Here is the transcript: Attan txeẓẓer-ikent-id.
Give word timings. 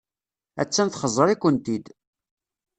Attan 0.61 0.87
txeẓẓer-ikent-id. 0.89 1.85